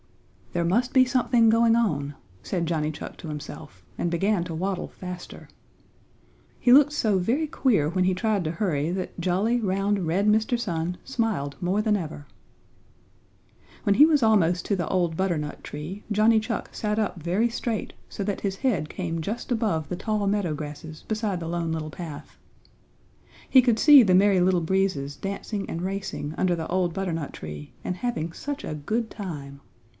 "There 0.53 0.65
must 0.65 0.93
be 0.93 1.05
something 1.05 1.47
going 1.47 1.75
on," 1.77 2.15
said 2.43 2.65
Johnny 2.65 2.91
Chuck 2.91 3.17
to 3.17 3.27
himself, 3.29 3.85
and 3.99 4.09
began 4.11 4.43
to 4.45 4.55
waddle 4.55 4.87
faster. 4.89 5.47
He 6.59 6.73
looked 6.73 6.91
so 6.91 7.19
very 7.19 7.47
queer 7.47 7.87
when 7.87 8.03
he 8.03 8.13
tried 8.15 8.43
to 8.43 8.51
hurry 8.51 8.91
that 8.91 9.17
jolly 9.19 9.61
round, 9.61 10.07
red 10.07 10.27
Mr. 10.27 10.59
Sun 10.59 10.97
smiled 11.05 11.55
more 11.61 11.81
than 11.83 11.95
ever. 11.95 12.25
When 13.83 13.95
he 13.95 14.05
was 14.07 14.23
almost 14.23 14.65
to 14.65 14.75
the 14.75 14.87
old 14.89 15.15
butter 15.15 15.37
nut 15.37 15.63
tree 15.63 16.03
Johnny 16.11 16.39
Chuck 16.39 16.69
sat 16.73 16.97
up 16.99 17.21
very 17.21 17.47
straight 17.47 17.93
so 18.09 18.23
that 18.23 18.41
his 18.41 18.57
head 18.57 18.89
came 18.89 19.21
just 19.21 19.51
above 19.51 19.87
the 19.87 19.95
tall 19.95 20.27
meadow 20.27 20.53
grasses 20.55 21.05
beside 21.07 21.39
the 21.39 21.47
Lone 21.47 21.71
Little 21.71 21.91
Path. 21.91 22.37
He 23.47 23.61
could 23.61 23.77
see 23.79 24.01
the 24.03 24.15
Merry 24.15 24.41
Little 24.41 24.61
Breezes 24.61 25.15
dancing 25.15 25.69
and 25.69 25.81
racing 25.83 26.33
under 26.39 26.55
the 26.55 26.67
old 26.67 26.93
butternut 26.93 27.31
tree 27.33 27.71
and 27.85 27.97
having 27.97 28.33
such 28.33 28.65
a 28.65 28.73
good 28.75 29.09
time! 29.11 29.61